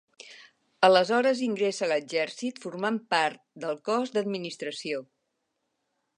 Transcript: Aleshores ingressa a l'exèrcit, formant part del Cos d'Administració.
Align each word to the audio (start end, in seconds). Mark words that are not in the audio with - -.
Aleshores 0.87 1.43
ingressa 1.47 1.85
a 1.87 1.89
l'exèrcit, 1.91 2.63
formant 2.65 2.99
part 3.15 3.45
del 3.67 3.79
Cos 3.91 4.17
d'Administració. 4.17 5.05